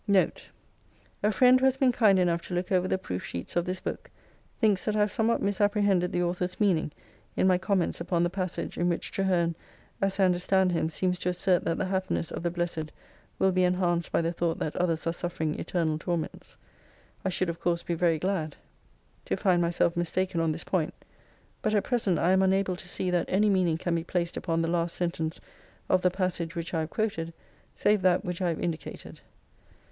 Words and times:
NOTE 0.07 0.49
A 1.21 1.31
friend, 1.31 1.59
who 1.59 1.65
has 1.67 1.77
been 1.77 1.91
kind 1.91 2.17
enough 2.17 2.41
to 2.47 2.55
look 2.55 2.71
over 2.71 2.87
the 2.87 2.97
proof 2.97 3.23
sheets 3.23 3.55
of 3.55 3.65
this 3.65 3.79
book, 3.79 4.09
thinks 4.59 4.83
that 4.85 4.95
I 4.95 4.99
have 5.01 5.11
somewhat 5.11 5.43
misapprehended 5.43 6.11
the 6.11 6.23
author's 6.23 6.59
meaning 6.59 6.91
in 7.35 7.45
my 7.45 7.59
comments 7.59 8.01
upon 8.01 8.23
the 8.23 8.29
passage 8.31 8.79
in 8.79 8.89
which 8.89 9.11
Traherne, 9.11 9.53
as 10.01 10.19
I 10.19 10.25
understand 10.25 10.71
him, 10.71 10.89
seems 10.89 11.19
to 11.19 11.29
assert 11.29 11.65
that 11.65 11.77
the 11.77 11.85
happiness 11.85 12.31
of 12.31 12.41
the 12.41 12.49
blessed 12.49 12.91
will 13.37 13.51
be 13.51 13.63
enhanced 13.63 14.11
by 14.11 14.21
the 14.23 14.31
thought 14.31 14.57
that 14.57 14.75
others 14.77 15.05
are 15.05 15.13
suffer 15.13 15.43
ing 15.43 15.59
eternal 15.59 15.99
torments 15.99 16.57
I 17.23 17.29
should, 17.29 17.47
of 17.47 17.59
course, 17.59 17.83
be 17.83 17.93
very 17.93 18.17
glad 18.17 18.53
xxix 18.55 19.25
to 19.25 19.37
find 19.37 19.61
myself 19.61 19.95
mistaken 19.95 20.41
on 20.41 20.51
this 20.51 20.63
point: 20.63 20.95
but 21.61 21.75
at 21.75 21.83
present 21.83 22.17
I 22.17 22.31
am 22.31 22.41
unable 22.41 22.75
to 22.75 22.87
see 22.87 23.11
that 23.11 23.27
any 23.29 23.51
meaning 23.51 23.77
can 23.77 23.93
be 23.93 24.03
placed 24.03 24.35
upon 24.35 24.63
the 24.63 24.67
last 24.67 24.95
sentence 24.95 25.39
of 25.89 26.01
the 26.01 26.09
passage 26.09 26.55
which 26.55 26.73
I 26.73 26.79
have 26.79 26.89
quoted, 26.89 27.33
save 27.75 28.01
that 28.01 28.25
which 28.25 28.41
I 28.41 28.47
have 28.49 28.59
indicated. 28.59 29.21